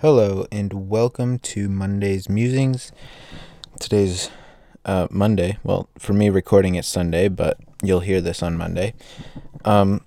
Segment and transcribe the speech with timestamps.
[0.00, 2.92] Hello and welcome to Monday's Musings.
[3.80, 4.28] Today's
[4.84, 5.56] uh, Monday.
[5.64, 8.92] Well, for me recording it's Sunday, but you'll hear this on Monday.
[9.64, 10.02] Um,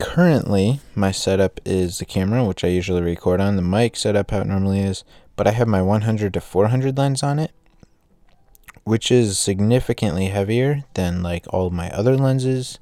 [0.00, 4.40] currently, my setup is the camera, which I usually record on, the mic setup how
[4.40, 5.04] it normally is,
[5.36, 7.52] but I have my 100 to 400 lens on it,
[8.82, 12.80] which is significantly heavier than like all my other lenses.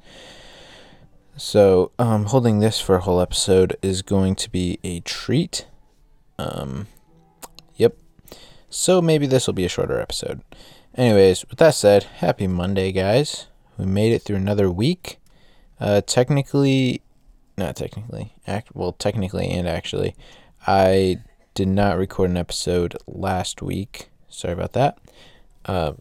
[1.37, 5.67] So, um, holding this for a whole episode is going to be a treat.
[6.41, 6.87] Um,
[7.77, 7.97] yep.
[8.69, 10.43] So maybe this will be a shorter episode.
[10.95, 13.47] Anyways, with that said, happy Monday, guys.
[13.77, 15.19] We made it through another week.
[15.79, 17.03] Uh, technically,
[17.57, 20.15] not technically, act well, technically and actually,
[20.67, 21.19] I
[21.55, 24.11] did not record an episode last week.
[24.29, 24.99] Sorry about that.
[25.65, 25.93] Uh,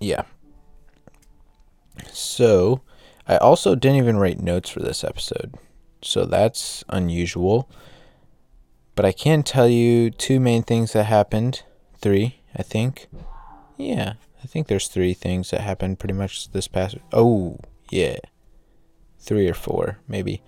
[0.00, 0.22] yeah.
[2.12, 2.82] So,
[3.26, 5.54] I also didn't even write notes for this episode.
[6.00, 7.68] So that's unusual.
[8.98, 11.62] But I can tell you two main things that happened.
[11.98, 13.06] Three, I think.
[13.76, 16.96] Yeah, I think there's three things that happened pretty much this past.
[17.12, 17.60] Oh,
[17.92, 18.16] yeah.
[19.20, 20.42] Three or four, maybe.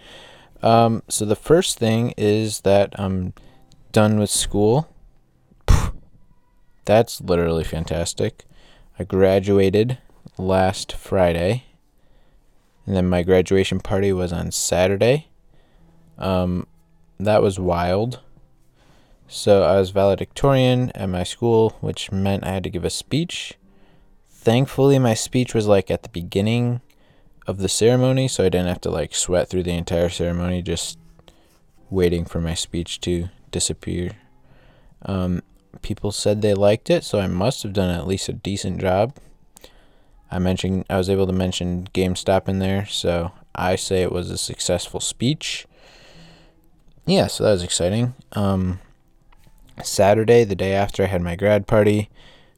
[0.65, 3.34] Um, so the first thing is that I'm
[3.92, 4.92] done with school.
[6.87, 8.47] That's literally fantastic.
[8.98, 9.98] I graduated
[10.39, 11.67] last Friday
[12.85, 15.29] and then my graduation party was on Saturday.
[16.19, 16.67] Um,
[17.20, 18.19] that was wild.
[19.33, 23.55] So I was valedictorian at my school, which meant I had to give a speech.
[24.28, 26.81] Thankfully, my speech was like at the beginning
[27.47, 30.98] of the ceremony, so I didn't have to like sweat through the entire ceremony, just
[31.91, 34.17] waiting for my speech to disappear.
[35.03, 35.42] Um,
[35.81, 39.14] people said they liked it, so I must have done at least a decent job.
[40.28, 44.28] I mentioned I was able to mention GameStop in there, so I say it was
[44.28, 45.69] a successful speech.
[47.06, 48.14] Yeah, so that was exciting.
[48.33, 48.81] Um,
[49.86, 52.11] Saturday, the day after, I had my grad party,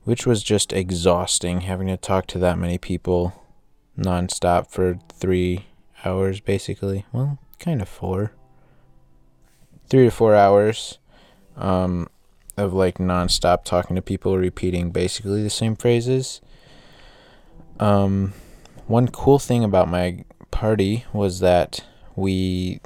[0.05, 3.33] which was just exhausting having to talk to that many people
[3.99, 5.67] nonstop for three
[6.05, 7.07] hours, basically.
[7.13, 8.33] Well, kind of four.
[9.89, 10.99] Three to four hours
[11.57, 12.09] um,
[12.57, 16.41] of like nonstop talking to people, repeating basically the same phrases.
[17.79, 18.33] Um,
[18.87, 21.85] one cool thing about my party was that
[22.17, 22.81] we,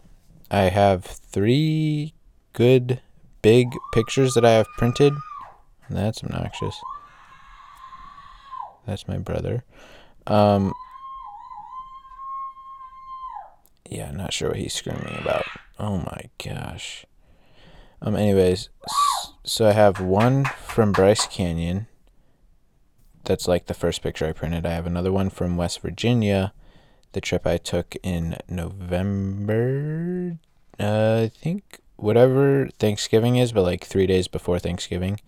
[0.50, 2.14] I have three
[2.52, 3.00] good
[3.46, 5.14] big pictures that I have printed.
[5.88, 6.82] That's obnoxious.
[8.88, 9.62] That's my brother.
[10.26, 10.72] Um,
[13.88, 15.44] yeah, not sure what he's screaming about.
[15.78, 17.06] Oh my gosh.
[18.02, 18.68] Um, anyways,
[19.44, 21.86] so I have one from Bryce Canyon
[23.22, 24.66] that's like the first picture I printed.
[24.66, 26.52] I have another one from West Virginia,
[27.12, 30.38] the trip I took in November.
[30.80, 35.20] Uh, I think whatever Thanksgiving is, but like three days before Thanksgiving.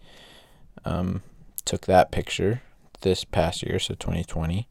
[0.84, 1.22] Um,
[1.64, 2.62] took that picture
[3.02, 4.66] this past year, so 2020.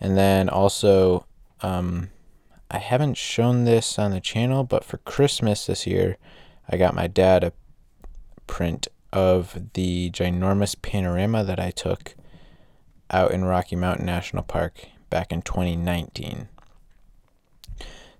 [0.00, 1.24] And then also,
[1.62, 2.10] um,
[2.70, 6.18] I haven't shown this on the channel, but for Christmas this year,
[6.68, 7.52] I got my dad a
[8.46, 12.14] print of the ginormous panorama that I took
[13.10, 16.48] out in Rocky Mountain National Park back in 2019.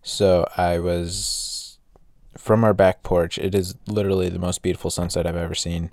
[0.02, 1.65] So I was
[2.36, 3.38] from our back porch.
[3.38, 5.90] It is literally the most beautiful sunset I've ever seen.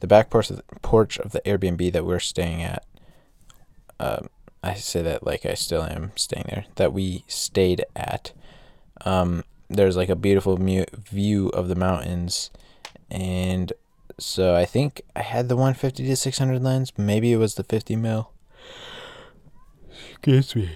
[0.00, 2.84] The back porch of the, porch of the Airbnb that we're staying at.
[4.00, 4.26] Uh,
[4.62, 6.64] I say that like I still am staying there.
[6.76, 8.32] That we stayed at.
[9.04, 12.50] Um, there's like a beautiful mu- view of the mountains,
[13.10, 13.72] and
[14.18, 16.92] so I think I had the 150 to 600 lens.
[16.96, 18.30] Maybe it was the 50 mil.
[20.10, 20.70] Excuse me.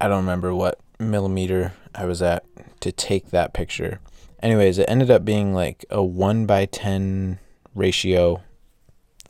[0.00, 2.44] I don't remember what millimeter I was at
[2.80, 4.00] to take that picture.
[4.42, 7.38] Anyways, it ended up being like a 1 by 10
[7.74, 8.42] ratio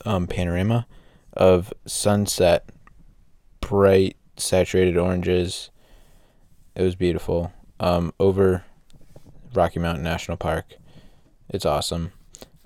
[0.05, 0.87] um, panorama
[1.33, 2.69] of sunset,
[3.61, 5.71] bright, saturated oranges.
[6.75, 7.53] It was beautiful.
[7.79, 8.65] Um, over
[9.55, 10.75] Rocky Mountain National Park.
[11.49, 12.13] It's awesome.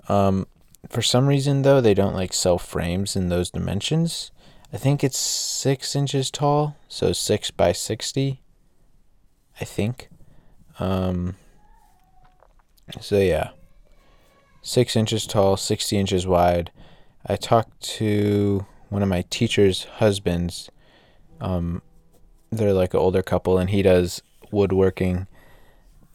[0.09, 0.47] Um,
[0.89, 4.31] for some reason, though, they don't like sell frames in those dimensions.
[4.73, 8.40] I think it's six inches tall, so six by 60.
[9.61, 10.09] I think.
[10.79, 11.35] Um,
[12.99, 13.51] so, yeah.
[14.63, 16.71] Six inches tall, 60 inches wide.
[17.25, 20.69] I talked to one of my teacher's husbands.
[21.39, 21.81] Um,
[22.51, 24.21] they're like an older couple, and he does
[24.51, 25.27] woodworking.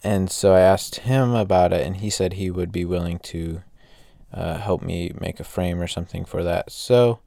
[0.03, 3.63] And so I asked him about it, and he said he would be willing to
[4.33, 6.71] uh, help me make a frame or something for that.
[6.71, 7.19] So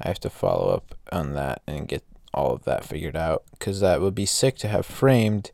[0.00, 2.04] I have to follow up on that and get
[2.34, 5.50] all of that figured out because that would be sick to have framed.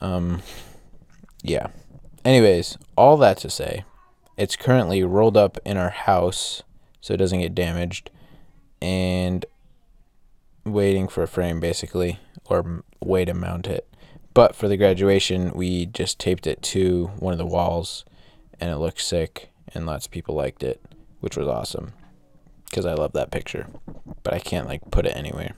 [0.00, 0.42] Um,
[1.42, 1.68] yeah.
[2.24, 3.84] anyways, all that to say,
[4.36, 6.62] it's currently rolled up in our house
[7.00, 8.10] so it doesn't get damaged
[8.82, 9.46] and
[10.64, 13.88] waiting for a frame basically or way to mount it.
[14.34, 18.04] But for the graduation, we just taped it to one of the walls
[18.60, 20.82] and it looked sick and lots of people liked it,
[21.20, 21.92] which was awesome
[22.66, 23.68] because I love that picture,
[24.22, 25.54] but I can't like put it anywhere.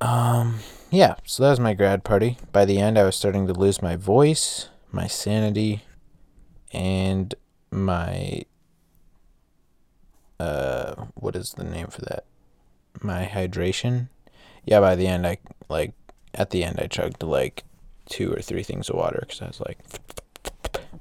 [0.00, 0.60] Um,
[0.90, 2.38] yeah, so that was my grad party.
[2.52, 5.82] By the end, I was starting to lose my voice, my sanity,
[6.72, 7.34] and
[7.70, 8.44] my
[10.40, 12.24] uh, what is the name for that?
[13.02, 14.08] My hydration.
[14.64, 15.92] Yeah, by the end, I like
[16.34, 17.64] at the end I chugged like
[18.08, 19.78] two or three things of water because I was like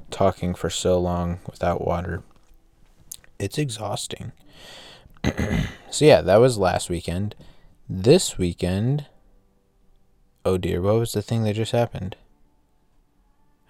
[0.10, 2.24] talking for so long without water.
[3.40, 4.32] It's exhausting.
[5.92, 7.36] so yeah, that was last weekend.
[7.90, 9.06] This weekend,
[10.44, 12.18] oh dear, what was the thing that just happened?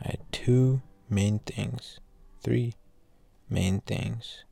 [0.01, 1.99] I had two main things,
[2.41, 2.73] three
[3.47, 4.43] main things.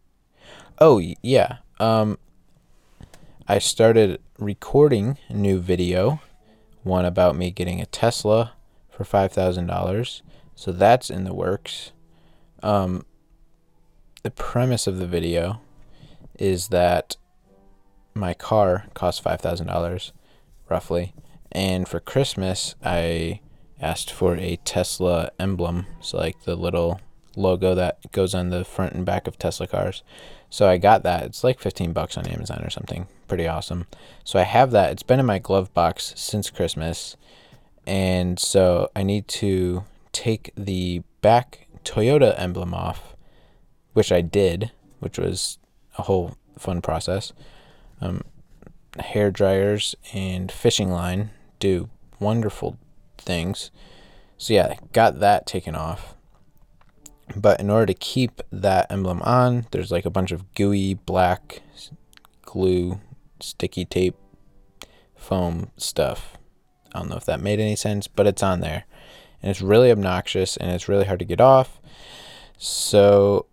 [0.77, 2.19] Oh yeah, um,
[3.47, 6.21] I started recording a new video,
[6.83, 8.53] one about me getting a Tesla
[8.91, 10.21] for five thousand dollars.
[10.53, 11.91] So that's in the works.
[12.61, 13.03] Um,
[14.21, 15.59] the premise of the video
[16.37, 17.17] is that
[18.15, 20.13] my car cost five thousand dollars,
[20.69, 21.13] roughly,
[21.51, 23.41] and for Christmas I
[23.79, 27.01] asked for a Tesla emblem, so like the little
[27.35, 30.03] logo that goes on the front and back of Tesla cars.
[30.49, 31.23] So I got that.
[31.23, 33.07] It's like 15 bucks on Amazon or something.
[33.27, 33.87] Pretty awesome.
[34.23, 34.91] So I have that.
[34.91, 37.17] It's been in my glove box since Christmas.
[37.85, 43.15] And so I need to take the back Toyota emblem off,
[43.93, 45.59] which I did, which was
[45.97, 47.33] a whole fun process.
[48.01, 48.21] Um,
[48.99, 51.89] hair dryers and fishing line do
[52.19, 52.77] wonderful
[53.17, 53.71] things.
[54.37, 56.15] So yeah, got that taken off.
[57.35, 61.61] But in order to keep that emblem on, there's like a bunch of gooey black
[62.43, 62.99] glue,
[63.39, 64.15] sticky tape,
[65.15, 66.37] foam stuff.
[66.93, 68.85] I don't know if that made any sense, but it's on there
[69.41, 71.79] and it's really obnoxious and it's really hard to get off.
[72.57, 73.45] So,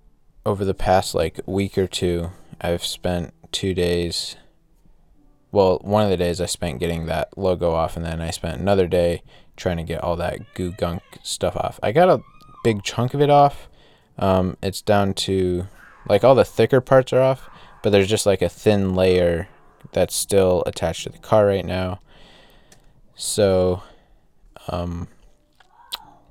[0.46, 2.30] over the past like week or two,
[2.60, 4.37] I've spent two days.
[5.50, 8.60] Well, one of the days I spent getting that logo off, and then I spent
[8.60, 9.22] another day
[9.56, 11.78] trying to get all that goo gunk stuff off.
[11.82, 12.22] I got a
[12.64, 13.69] big chunk of it off.
[14.19, 15.66] Um, it's down to
[16.08, 17.49] like all the thicker parts are off,
[17.82, 19.49] but there's just like a thin layer
[19.93, 22.00] that's still attached to the car right now.
[23.14, 23.82] So,
[24.69, 25.08] um,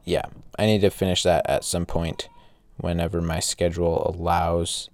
[0.03, 0.25] yeah,
[0.57, 2.27] I need to finish that at some point
[2.77, 4.89] whenever my schedule allows.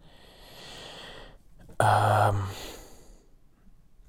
[1.79, 2.47] Um,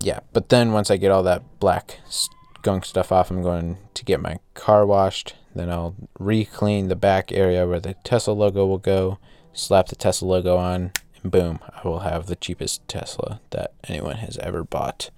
[0.00, 4.04] yeah, but then once I get all that black skunk stuff off, I'm going to
[4.04, 5.34] get my car washed.
[5.54, 9.18] Then I'll re-clean the back area where the Tesla logo will go,
[9.52, 10.92] slap the Tesla logo on,
[11.22, 15.10] and boom, I will have the cheapest Tesla that anyone has ever bought.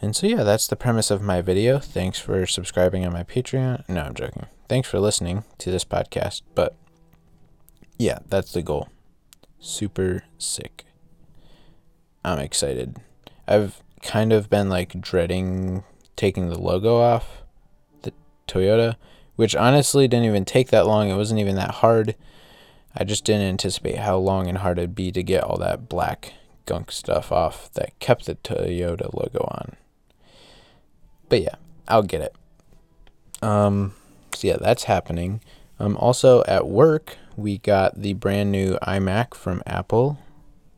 [0.00, 1.78] And so yeah, that's the premise of my video.
[1.78, 3.88] Thanks for subscribing on my Patreon.
[3.88, 6.42] No, I'm joking thanks for listening to this podcast.
[6.54, 6.74] But
[7.98, 8.88] yeah, that's the goal.
[9.58, 10.84] Super sick.
[12.26, 12.96] I'm excited.
[13.46, 15.84] I've kind of been like dreading
[16.16, 17.42] taking the logo off
[18.02, 18.12] the
[18.48, 18.96] Toyota,
[19.36, 21.08] which honestly didn't even take that long.
[21.08, 22.16] It wasn't even that hard.
[22.96, 26.32] I just didn't anticipate how long and hard it'd be to get all that black
[26.64, 29.76] gunk stuff off that kept the Toyota logo on.
[31.28, 31.54] But yeah,
[31.86, 32.34] I'll get it.
[33.40, 33.94] Um
[34.34, 35.42] so yeah, that's happening.
[35.78, 40.18] Um, also at work, we got the brand new iMac from Apple,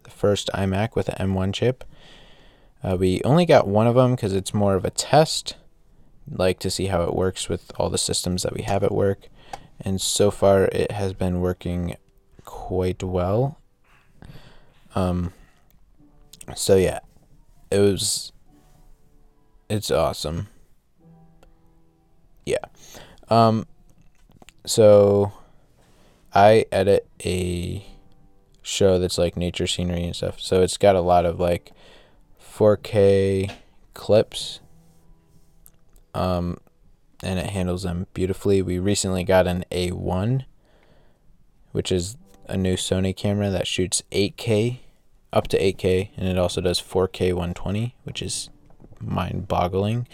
[0.09, 1.85] the first iMac with an M1 chip.
[2.83, 5.57] Uh, we only got one of them because it's more of a test,
[6.31, 9.29] like to see how it works with all the systems that we have at work.
[9.81, 11.97] And so far, it has been working
[12.45, 13.59] quite well.
[14.95, 15.33] Um,
[16.55, 17.01] so yeah,
[17.71, 18.33] it was.
[19.69, 20.49] It's awesome.
[22.47, 22.65] Yeah.
[23.29, 23.67] Um,
[24.65, 25.33] so
[26.33, 27.85] I edit a
[28.69, 30.41] show that's like nature scenery and stuff.
[30.41, 31.73] So it's got a lot of like
[32.41, 33.53] 4K
[33.95, 34.61] clips.
[36.15, 36.59] Um,
[37.23, 38.63] and it handles them beautifully.
[38.63, 40.45] We recently got an A1,
[41.73, 44.81] which is a new Sony camera that shoots 8K,
[45.33, 48.51] up to 8K, and it also does 4K 120, which is
[49.01, 50.07] mind boggling.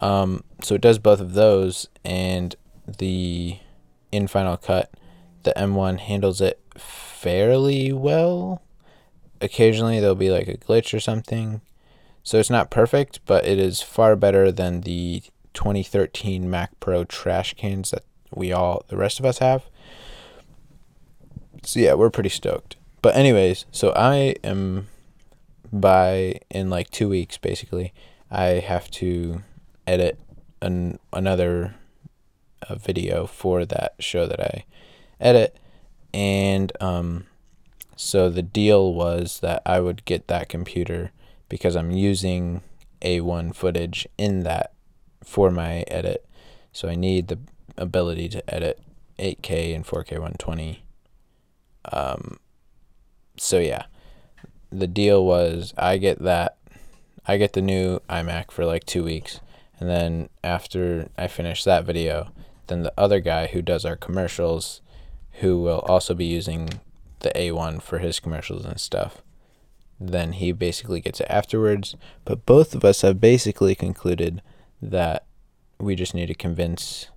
[0.00, 2.54] Um, so it does both of those, and
[2.86, 3.58] the
[4.10, 4.92] in Final Cut,
[5.44, 6.60] the M1 handles it
[7.24, 8.60] fairly well.
[9.40, 11.62] Occasionally there'll be like a glitch or something.
[12.22, 15.22] So it's not perfect, but it is far better than the
[15.54, 18.04] 2013 Mac Pro trash cans that
[18.34, 19.64] we all the rest of us have.
[21.62, 22.76] So yeah, we're pretty stoked.
[23.00, 24.88] But anyways, so I am
[25.72, 27.94] by in like 2 weeks basically,
[28.30, 29.42] I have to
[29.86, 30.20] edit
[30.60, 31.74] an another
[32.62, 34.64] a video for that show that I
[35.20, 35.58] edit
[36.14, 37.26] and um
[37.96, 41.12] so the deal was that I would get that computer
[41.48, 42.62] because I'm using
[43.02, 44.72] A1 footage in that
[45.22, 46.26] for my edit.
[46.72, 47.38] So I need the
[47.76, 48.80] ability to edit
[49.18, 50.84] 8K and 4K 120.
[51.92, 52.38] Um,
[53.36, 53.84] so yeah,
[54.70, 56.56] the deal was I get that,
[57.26, 59.40] I get the new iMac for like two weeks,
[59.78, 62.32] and then after I finish that video,
[62.66, 64.80] then the other guy who does our commercials,
[65.40, 66.68] who will also be using
[67.20, 69.22] the A1 for his commercials and stuff.
[70.00, 71.96] Then he basically gets it afterwards.
[72.24, 74.42] But both of us have basically concluded
[74.82, 75.24] that
[75.78, 77.08] we just need to convince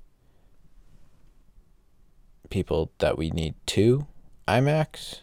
[2.50, 4.08] people that we need two
[4.48, 5.22] iMacs.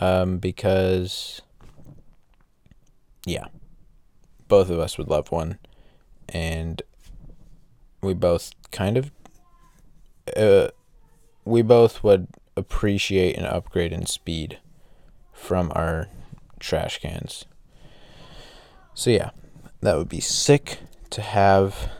[0.00, 1.42] Um, because,
[3.26, 3.48] yeah,
[4.48, 5.58] both of us would love one.
[6.28, 6.80] And
[8.00, 9.10] we both kind of,
[10.36, 10.68] uh,
[11.44, 14.58] we both would appreciate an upgrade in speed
[15.32, 16.08] from our
[16.58, 17.44] trash cans.
[18.94, 19.30] So yeah,
[19.80, 20.80] that would be sick
[21.10, 21.90] to have.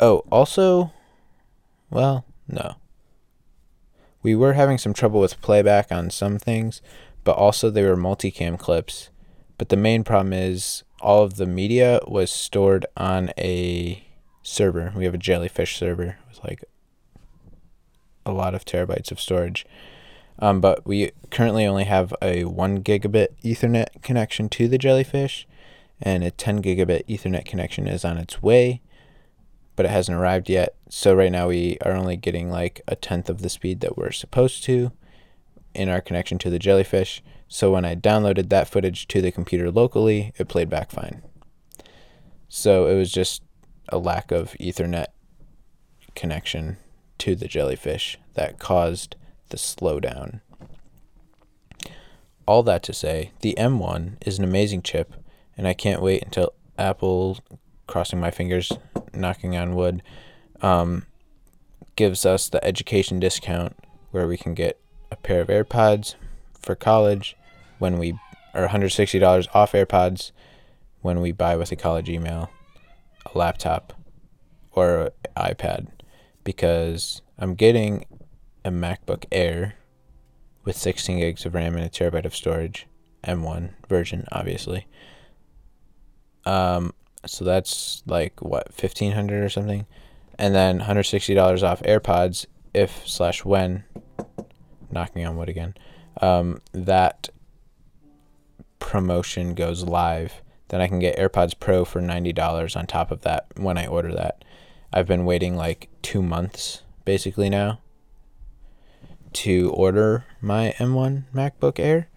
[0.00, 0.92] Oh, also,
[1.90, 2.76] well, no.
[4.22, 6.80] We were having some trouble with playback on some things,
[7.24, 9.10] but also they were multicam clips.
[9.58, 14.06] But the main problem is all of the media was stored on a
[14.42, 14.92] server.
[14.96, 16.64] We have a jellyfish server with like
[18.24, 19.66] a lot of terabytes of storage.
[20.38, 25.46] Um, but we currently only have a 1 gigabit Ethernet connection to the Jellyfish,
[26.00, 28.80] and a 10 gigabit Ethernet connection is on its way,
[29.76, 30.74] but it hasn't arrived yet.
[30.88, 34.10] So right now we are only getting like a tenth of the speed that we're
[34.10, 34.92] supposed to
[35.74, 37.22] in our connection to the Jellyfish.
[37.48, 41.22] So when I downloaded that footage to the computer locally, it played back fine.
[42.48, 43.42] So it was just
[43.88, 45.06] a lack of Ethernet
[46.14, 46.78] connection
[47.18, 49.16] to the jellyfish that caused
[49.50, 50.40] the slowdown.
[52.46, 55.14] All that to say, the M1 is an amazing chip,
[55.56, 57.38] and I can't wait until Apple,
[57.86, 58.72] crossing my fingers,
[59.14, 60.02] knocking on wood,
[60.60, 61.06] um,
[61.94, 63.76] gives us the education discount
[64.10, 66.14] where we can get a pair of AirPods
[66.58, 67.36] for college
[67.78, 68.18] when we
[68.54, 70.32] are $160 off AirPods
[71.00, 72.50] when we buy with a college email,
[73.32, 73.92] a laptop,
[74.72, 75.88] or an iPad
[76.44, 78.04] because I'm getting
[78.64, 79.74] a MacBook Air
[80.64, 82.86] with 16 gigs of RAM and a terabyte of storage,
[83.24, 84.86] M1 version, obviously.
[86.44, 86.92] Um,
[87.26, 89.86] so that's like what 1500 or something,
[90.38, 93.84] and then 160 dollars off AirPods if slash when.
[94.90, 95.74] Knocking on wood again.
[96.20, 97.30] Um, that
[98.78, 103.22] promotion goes live, then I can get AirPods Pro for ninety dollars on top of
[103.22, 104.44] that when I order that.
[104.92, 107.80] I've been waiting like two months basically now
[109.32, 112.08] to order my M1 MacBook Air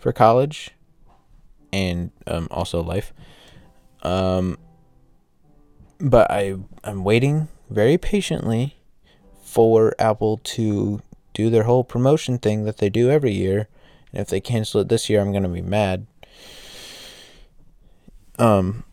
[0.00, 0.70] for college
[1.72, 3.12] and um, also life.
[4.02, 4.58] Um,
[5.98, 8.76] but I I'm waiting very patiently
[9.42, 11.00] for Apple to
[11.32, 13.68] do their whole promotion thing that they do every year.
[14.12, 16.06] And if they cancel it this year, I'm gonna be mad.
[18.38, 18.84] Um,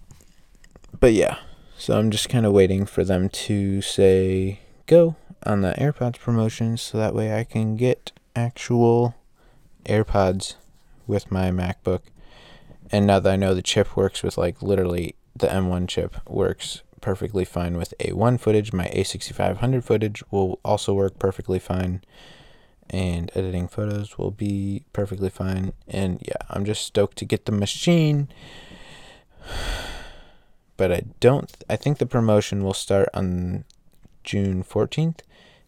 [1.00, 1.38] but yeah.
[1.82, 6.78] So I'm just kind of waiting for them to say go on the AirPods promotion
[6.78, 9.16] so that way I can get actual
[9.86, 10.58] AirPods
[11.08, 12.02] with my MacBook.
[12.92, 16.84] And now that I know the chip works with like literally the M1 chip works
[17.02, 22.02] perfectly fine with A1 footage, my A6500 footage will also work perfectly fine
[22.92, 25.74] and editing photos will be perfectly fine.
[25.88, 28.28] And yeah, I'm just stoked to get the machine
[30.82, 31.64] but I don't.
[31.70, 33.66] I think the promotion will start on
[34.24, 35.20] June 14th.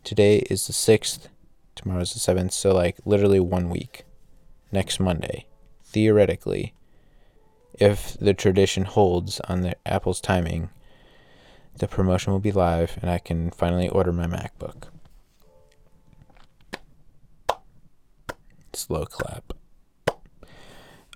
[0.03, 1.27] Today is the 6th.
[1.75, 2.51] Tomorrow is the 7th.
[2.51, 4.05] So, like, literally one week.
[4.71, 5.45] Next Monday.
[5.83, 6.73] Theoretically,
[7.75, 10.71] if the tradition holds on the Apple's timing,
[11.77, 14.85] the promotion will be live and I can finally order my MacBook.
[18.73, 19.53] Slow clap.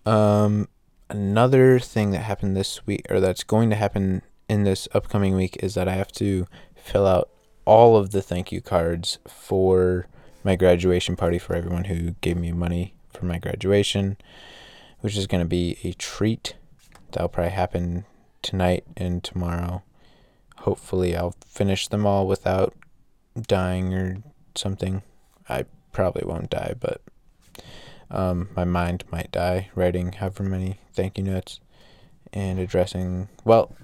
[0.06, 0.68] Um,
[1.10, 5.58] another thing that happened this week, or that's going to happen in this upcoming week,
[5.62, 7.30] is that I have to fill out
[7.66, 10.08] all of the thank you cards for
[10.44, 14.18] my graduation party for everyone who gave me money for my graduation,
[15.02, 16.56] which is going to be a treat.
[17.12, 18.06] That'll probably happen
[18.42, 19.84] tonight and tomorrow,
[20.60, 22.74] hopefully I'll finish them all without
[23.36, 24.18] dying or
[24.56, 25.02] something.
[25.50, 27.02] I probably won't die, but
[28.10, 31.60] um, my mind might die writing however many thank you notes
[32.34, 33.30] and addressing.
[33.44, 33.76] Well,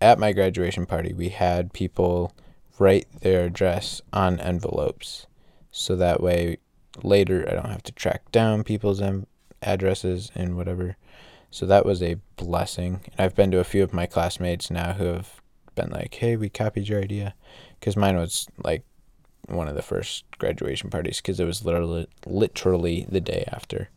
[0.00, 2.34] at my graduation party, we had people
[2.78, 5.26] write their address on envelopes
[5.70, 6.58] so that way
[7.02, 9.26] later I don't have to track down people's em-
[9.62, 10.96] addresses and whatever.
[11.50, 13.00] So that was a blessing.
[13.12, 15.40] And I've been to a few of my classmates now who have
[15.74, 17.34] been like, "Hey, we copied your idea,"
[17.78, 18.84] because mine was like
[19.46, 23.90] one of the first graduation parties because it was literally literally the day after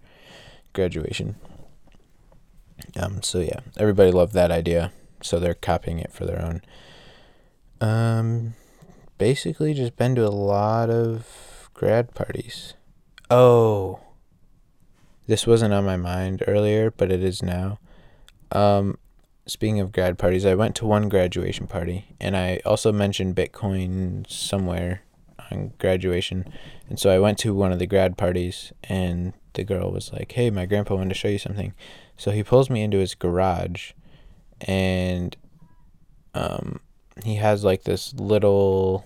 [0.74, 1.36] graduation.
[2.96, 3.22] Um.
[3.24, 6.62] So yeah, everybody loved that idea, so they're copying it for their own.
[7.80, 8.54] Um,
[9.18, 12.74] basically, just been to a lot of grad parties.
[13.30, 14.00] Oh,
[15.28, 17.80] this wasn't on my mind earlier, but it is now.
[18.52, 18.98] Um,
[19.46, 24.30] speaking of grad parties, I went to one graduation party, and I also mentioned Bitcoin
[24.30, 25.02] somewhere
[25.52, 26.52] on graduation.
[26.90, 30.32] And so I went to one of the grad parties, and the girl was like,
[30.32, 31.74] Hey, my grandpa wanted to show you something.
[32.18, 33.92] So he pulls me into his garage,
[34.62, 35.36] and
[36.34, 36.80] um,
[37.24, 39.06] he has like this little.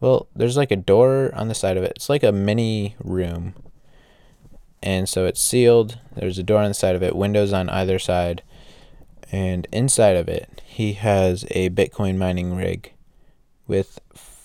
[0.00, 1.92] Well, there's like a door on the side of it.
[1.96, 3.54] It's like a mini room.
[4.82, 5.98] And so it's sealed.
[6.14, 8.42] There's a door on the side of it, windows on either side
[9.34, 12.92] and inside of it, he has a Bitcoin mining rig
[13.66, 13.98] with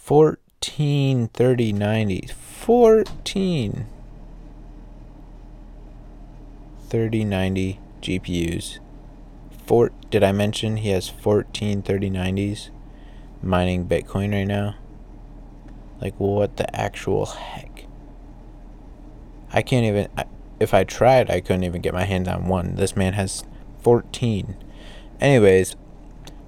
[0.09, 3.85] 14 30 90 14
[6.87, 8.79] 30 90 GPUs.
[9.67, 12.71] Four, did I mention he has 14 30 90s
[13.43, 14.77] mining Bitcoin right now?
[16.01, 17.85] Like, what the actual heck?
[19.53, 20.07] I can't even.
[20.17, 20.25] I,
[20.59, 22.77] if I tried, I couldn't even get my hands on one.
[22.77, 23.43] This man has
[23.83, 24.57] 14.
[25.21, 25.75] Anyways,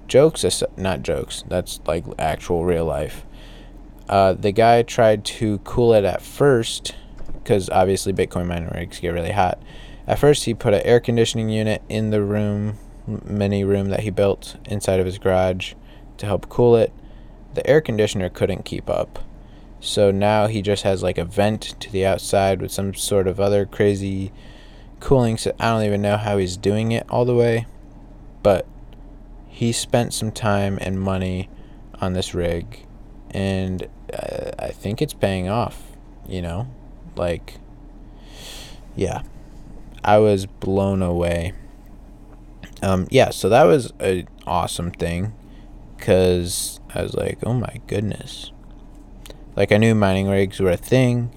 [0.08, 0.44] jokes
[0.76, 1.44] not jokes.
[1.46, 3.24] That's like actual real life.
[4.12, 6.94] Uh, the guy tried to cool it at first
[7.32, 9.58] because obviously Bitcoin mining rigs get really hot.
[10.06, 14.10] At first, he put an air conditioning unit in the room, mini room that he
[14.10, 15.72] built inside of his garage
[16.18, 16.92] to help cool it.
[17.54, 19.20] The air conditioner couldn't keep up.
[19.80, 23.40] So now he just has like a vent to the outside with some sort of
[23.40, 24.30] other crazy
[25.00, 25.38] cooling.
[25.38, 27.64] So I don't even know how he's doing it all the way
[28.42, 28.66] but
[29.48, 31.48] he spent some time and money
[32.00, 32.86] on this rig
[33.30, 35.82] and I think it's paying off,
[36.26, 36.68] you know?
[37.16, 37.58] Like
[38.94, 39.22] yeah.
[40.04, 41.52] I was blown away.
[42.82, 45.32] Um yeah, so that was an awesome thing
[45.98, 48.50] cuz I was like, "Oh my goodness."
[49.56, 51.30] Like I knew mining rigs were a thing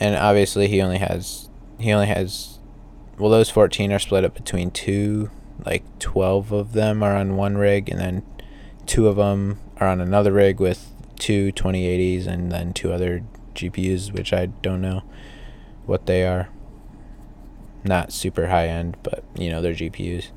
[0.00, 2.58] and obviously he only has he only has
[3.18, 5.30] well those 14 are split up between two
[5.64, 8.22] like 12 of them are on one rig and then
[8.86, 13.24] two of them are on another rig with two 2080s and then two other
[13.54, 15.02] GPUs which I don't know
[15.86, 16.48] what they are
[17.84, 20.28] not super high end but you know they're GPUs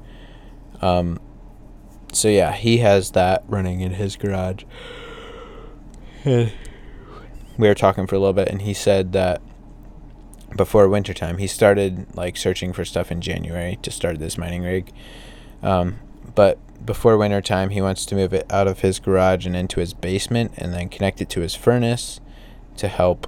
[0.82, 1.20] um
[2.12, 4.63] so yeah he has that running in his garage
[6.26, 6.52] we
[7.58, 9.42] were talking for a little bit and he said that
[10.56, 11.38] before wintertime.
[11.38, 14.92] He started like searching for stuff in January to start this mining rig.
[15.62, 16.00] Um,
[16.36, 19.94] but before wintertime, he wants to move it out of his garage and into his
[19.94, 22.20] basement and then connect it to his furnace
[22.78, 23.28] to help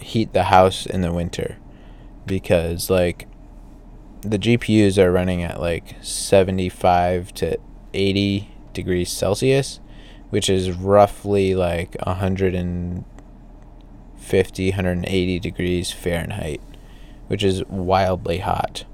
[0.00, 1.58] heat the house in the winter.
[2.26, 3.26] Because like
[4.22, 7.58] the GPUs are running at like 75 to
[7.94, 9.80] 80 degrees Celsius,
[10.30, 13.04] which is roughly like 100 and
[14.28, 16.60] 150, 180 degrees Fahrenheit,
[17.28, 18.84] which is wildly hot.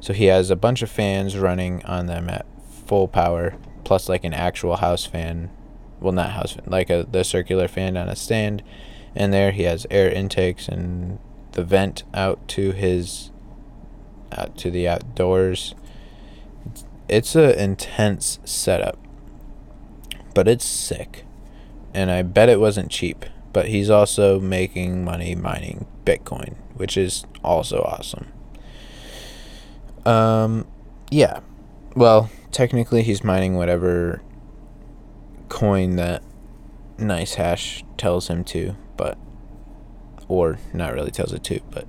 [0.00, 2.46] So he has a bunch of fans running on them at
[2.88, 5.50] full power, plus like an actual house fan.
[6.00, 8.62] Well, not house fan, like a the circular fan on a stand.
[9.14, 11.18] And there he has air intakes and
[11.52, 13.30] the vent out to his
[14.36, 15.74] out to the outdoors.
[17.08, 18.98] It's a intense setup,
[20.34, 21.24] but it's sick,
[21.94, 27.24] and I bet it wasn't cheap but he's also making money mining Bitcoin, which is
[27.42, 28.28] also awesome.
[30.04, 30.66] Um,
[31.10, 31.40] yeah.
[31.96, 34.22] Well, technically, he's mining whatever
[35.48, 36.22] coin that
[36.98, 39.18] NiceHash tells him to, but
[40.28, 41.86] or not really tells it to, but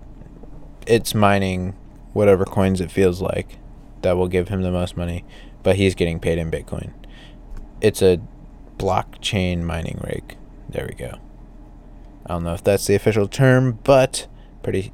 [0.88, 1.76] it's mining
[2.14, 3.58] whatever coins it feels like
[4.02, 5.26] that will give him the most money,
[5.62, 6.94] but he's getting paid in Bitcoin.
[7.82, 8.20] It's a
[8.78, 10.38] blockchain mining rig.
[10.70, 11.20] There we go.
[12.26, 14.28] I don't know if that's the official term, but
[14.64, 14.94] pretty.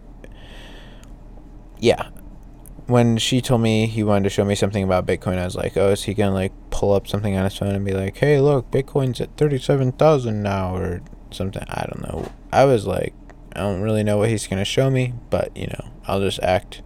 [1.79, 2.09] Yeah.
[2.87, 5.75] When she told me he wanted to show me something about Bitcoin, I was like,
[5.75, 8.39] oh, is he to like pull up something on his phone and be like, "Hey,
[8.39, 11.63] look, Bitcoin's at thirty-seven thousand now," or something.
[11.67, 12.31] I don't know.
[12.51, 13.13] I was like,
[13.55, 16.83] I don't really know what he's gonna show me, but you know, I'll just act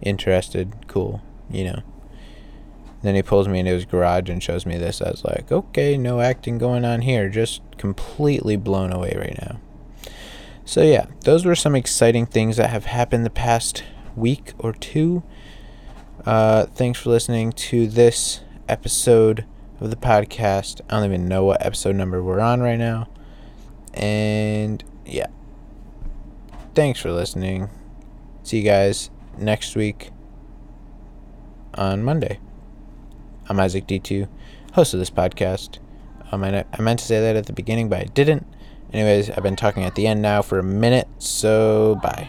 [0.00, 1.82] interested, cool, you know.
[3.02, 5.00] Then he pulls me into his garage and shows me this.
[5.00, 7.28] I was like, okay, no acting going on here.
[7.28, 9.58] Just completely blown away right now.
[10.66, 13.82] So, yeah, those were some exciting things that have happened the past
[14.20, 15.22] week or two.
[16.26, 19.46] Uh, thanks for listening to this episode
[19.80, 20.80] of the podcast.
[20.88, 23.08] I don't even know what episode number we're on right now.
[23.94, 25.26] And yeah.
[26.74, 27.70] Thanks for listening.
[28.42, 30.10] See you guys next week
[31.74, 32.38] on Monday.
[33.48, 34.28] I'm Isaac D2,
[34.74, 35.78] host of this podcast.
[36.30, 38.46] Um, I, I meant to say that at the beginning, but I didn't.
[38.92, 42.28] Anyways, I've been talking at the end now for a minute, so bye.